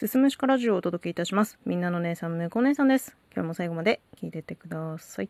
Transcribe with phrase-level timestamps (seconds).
[0.00, 1.58] すすむしかラジオをお届けいたします。
[1.66, 3.18] みんなの姉さん、むこ姉さんです。
[3.34, 5.28] 今日も最後まで聞いてってください。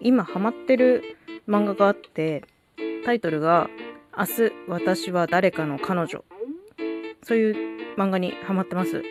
[0.00, 1.16] 今ハマってる
[1.48, 2.42] 漫画があって、
[3.04, 3.70] タイトルが、
[4.18, 6.24] 明日私は誰かの彼女。
[7.22, 9.04] そういう漫画にハマってます。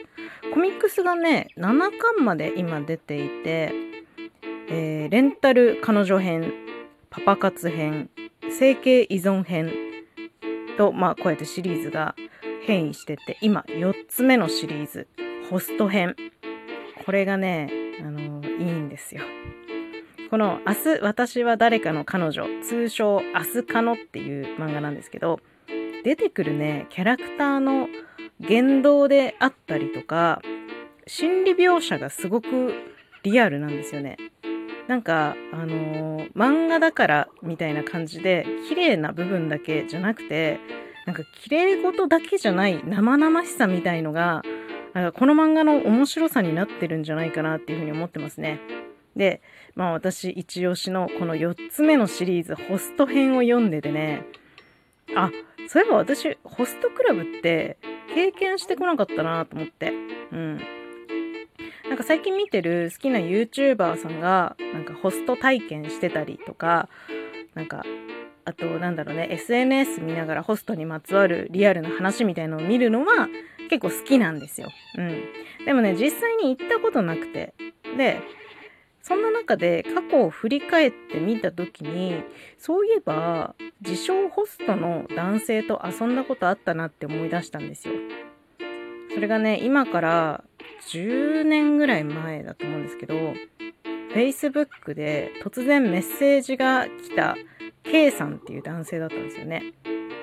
[0.54, 3.74] コミックスがね、7巻まで今出ていて、
[4.68, 6.52] えーレンタル彼女編、
[7.10, 8.10] パパ活編、
[8.60, 9.72] 整形依存編
[10.78, 12.14] と、まあこうやってシリーズが
[12.66, 15.08] 変異してて、今4つ目のシリーズ、
[15.50, 16.16] ホスト編。
[17.06, 17.70] これがね、
[18.02, 19.22] あのいいんですよ。
[20.30, 25.40] この明日私は誰かの彼女、通称明日かのっていう漫画なんですけど、
[26.04, 27.88] 出てくるね、キャラクターの
[28.40, 30.42] 言動であったりとか、
[31.06, 32.74] 心理描写がすごく
[33.24, 34.18] リアルなんですよね。
[34.88, 40.60] なんか、あのー漫画だからみたいな感じで、綺麗な部分だけじゃなくて、
[41.06, 44.44] なんか綺麗事だけじゃない生々しさみたいのが、
[44.94, 48.60] なんかこの漫画の面白さになってるんじゃないかなっていうふうに思ってますね。
[49.16, 49.42] で、
[49.76, 54.26] まあ私一押しのこの4つ目のシリーズ、ホスト編を読んでてね、
[55.16, 55.32] あ、
[55.68, 57.78] そういえば私、ホストクラブって
[58.14, 59.92] 経験してこなかったなと思って。
[60.32, 60.62] うん。
[61.90, 66.90] なんか最近見てる好きな YouTuber さんが、なんかホスト体験してたりとか、
[67.54, 67.84] なんか、
[68.46, 73.30] あとなんだろうね、SNS 見ながらホストにまつわるリアルな話みたいのを見るのは
[73.70, 74.70] 結構好きなんですよ。
[74.98, 75.24] うん。
[75.66, 77.54] でもね、実際に行ったことなくて。
[77.98, 78.20] で、
[79.02, 82.24] そんな中で過去を振り返ってみた時に、
[82.58, 87.96] そういえば、自称ホストの男性と遊んだことあったなって思い出したんですよ。
[89.14, 90.44] それがね、今から
[90.90, 93.16] 10年ぐらい前だと思うんですけど、
[94.14, 97.36] Facebook で突然メッセージが来た
[97.84, 99.74] K さんっていう男性だったんですよね。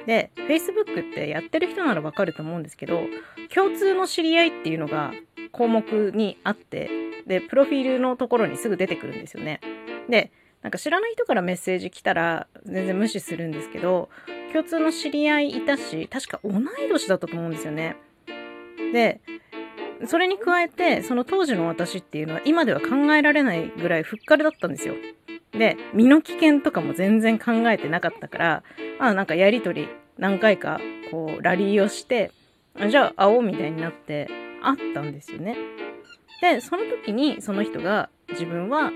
[0.07, 3.03] で、Facebook ってやってる人ならわかると思うんですけど、
[3.55, 5.13] 共通の知り合いっていうのが
[5.53, 6.91] 項目にあって、
[7.27, 9.61] で、プロフィールのところにすぐ出てくるんですよね。
[10.09, 10.33] で、
[10.63, 14.09] なんか知らない人からメッセージ来たら全然無視するんですけど、
[14.53, 17.97] 共通の知り合いいたし、確か同い年だったと思うんですよね。
[18.93, 19.21] で、
[20.07, 24.95] それに加えて、その当時の私っていうのは今では考えられないぐらいふっかるだったんですよ。
[25.53, 28.63] で、身の危険とかも全然考えてなかったから、
[28.99, 29.89] まあなんかやりとり
[30.19, 30.81] 何回か
[31.11, 32.31] こうラリーをして、
[32.79, 34.29] あじゃあ会おうみたいになって
[34.63, 35.57] 会ったんですよね。
[36.41, 38.93] で、その時にその人が自分は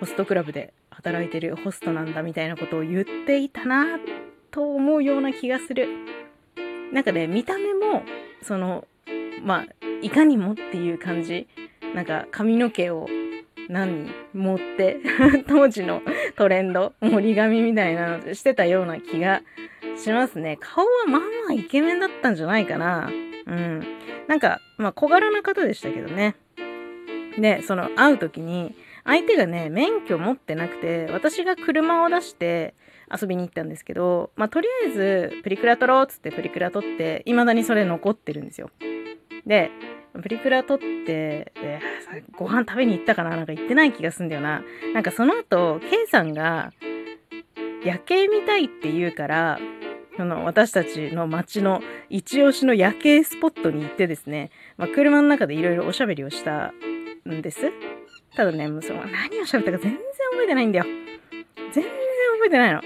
[0.00, 3.98] ホストクラブで働いてるホストなんだみたいなことを言っていたな
[4.50, 5.88] と思うような気がする。
[6.92, 8.02] なんかね、見た目も、
[8.42, 8.86] その、
[9.44, 9.66] まあ、
[10.02, 11.46] いかにもっていう感じ。
[11.94, 13.06] なんか髪の毛を
[13.68, 14.98] 何持って、
[15.46, 16.02] 当時の
[16.36, 19.42] トレンド、盛り髪みたいなのしてたような気が
[19.96, 20.56] しますね。
[20.60, 23.10] 顔はまあまあイケメンだったんじゃないかな。
[23.46, 23.82] うん。
[24.26, 26.36] なんか、まあ小柄な方でしたけどね。
[27.38, 28.74] で、その会う時に、
[29.04, 32.74] 相手がね、免許持ってなくて、私が車を出して
[33.10, 38.70] 遊びに行ったんですけど、まあとりあえずプリクラ撮ろうっつってプリクラ撮って、未だにそれ残ってるんですよ。
[39.46, 39.70] で、
[40.20, 41.80] プリクラ撮って、で
[42.36, 44.62] ご飯食べに行ったかななんか行ってない気がすんだよな。
[44.94, 46.72] なんかその後、K さんが
[47.84, 49.58] 夜景見たいって言うから、
[50.16, 51.80] その私たちの街の
[52.10, 56.72] 一押しの夜景スポットに行ってですね、まあ、車の中でいろいろおしゃべりをした
[57.28, 57.70] んです。
[58.34, 60.00] ただね、もうその何をしゃべったか全然
[60.32, 60.86] 覚えてないんだよ。
[61.72, 62.82] 全然覚えてないの。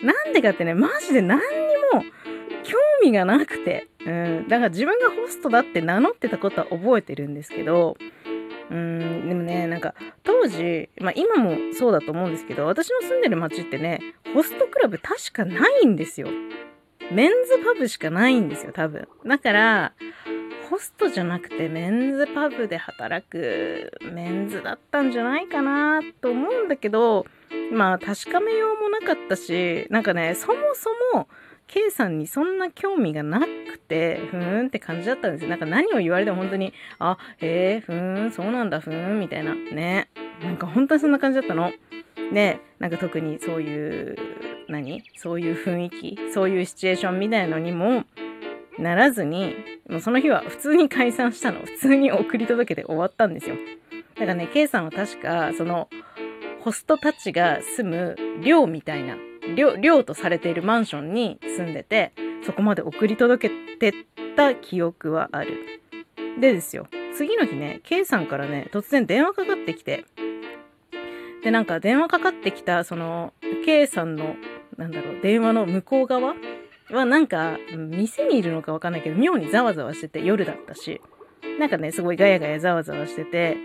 [0.00, 1.44] なんでかってね、マジで何に
[1.92, 2.04] も
[3.02, 3.88] 味がなくて。
[4.04, 4.48] うん。
[4.48, 7.96] だから自分がホストだって名乗ってたことは覚えてるんですけど、
[8.70, 14.00] うん、でもね、なんか当時、まあ今もそうだと思うんですけど、私の住んでる街ってね、
[14.34, 16.28] ホストクラブ確かないんですよ。
[17.12, 19.06] メンズパブしかないんですよ、多分。
[19.24, 19.92] だから、
[20.68, 27.24] ホストじゃなくてメンズパブで働くメンズだったんじゃないかなと思うんだけど、
[27.72, 31.28] まあ確かめようもなかったし、なんかね、そもそも
[31.66, 35.50] K さんにそんな興味がなくて、ふーんって感じだったんですよ。
[35.50, 39.54] なんか何を言われても本当に、あ、へえ、ふーん、そうなんだ、ふーん、みたいな。
[39.54, 40.08] ね。
[40.42, 41.72] なんか本当にそんな感じだったの。
[42.32, 44.16] で、なんか特にそういう、
[44.68, 45.02] 何？
[45.16, 48.04] そういう雰囲気、そういうシチュエーションみたいのにも
[48.78, 49.54] ならずに、
[49.88, 51.60] もうその日は普通に解散したの。
[51.60, 53.56] 普通に送り届けて終わったんですよ。
[54.14, 55.88] だからね、K さんは確か、その、
[56.60, 59.16] ホストたちが住む寮みたいな、
[59.56, 62.12] 寮、寮とされているマンションに住んでて、
[62.44, 64.06] そこまで送り届けて
[64.36, 65.82] た記憶はある。
[66.38, 66.86] でですよ、
[67.16, 70.04] 次の日ね、K さんからね、突然電話かかってきて、
[71.42, 73.32] で、なんか電話かかってきた、その、
[73.64, 74.36] K さんの、
[74.76, 76.34] なんだろう、電話の向こう側？
[76.90, 81.00] はなんか、店にいるのかわかんないけど、妙にざわざわしてて夜だったし、
[81.58, 83.56] なんかね、すごいガヤガヤざわざわしてて、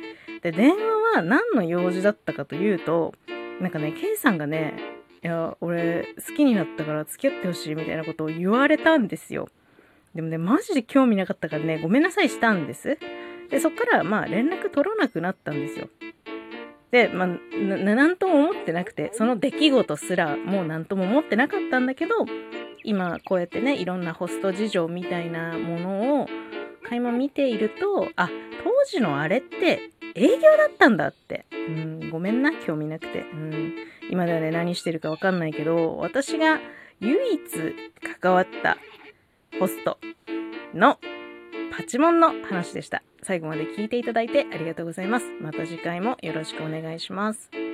[0.42, 3.14] で、電話は何の用事だったかというと、
[3.60, 4.74] なんかね、ケイさんがね、
[5.24, 9.50] いや、俺好きになったから付き合ってほしいみたいなことを言われたんですよ。
[10.16, 12.98] でもね、マジで興味なかったからね、ごめんなさいしたんです。
[13.50, 15.90] で、そっからまあ連絡取らなくなったんですよ。
[16.92, 22.16] で、まあ、な、んとも思ってなくて、その出来事すらもうなんとも思ってなかったんだけど、
[22.84, 26.28] 今こうやってね、いろんなホスト事情みたいなものを
[26.84, 28.30] 垣間見ていると、あ、
[28.64, 31.46] 当時のあれって営業だったんだって。
[31.68, 33.20] うん、ごめんな、興味なくて。
[33.20, 33.76] うん、
[34.10, 36.60] 今ではね、何してるかわかんないけど、私が
[37.00, 37.42] 唯一
[38.22, 38.78] 関わった
[39.60, 39.98] ホスト
[40.74, 41.00] の
[41.76, 43.04] パチモンの話でした。
[43.24, 45.26] 最後まで聞いていただいてありがとうございます。
[45.42, 47.71] また次回もよろしくお願いします。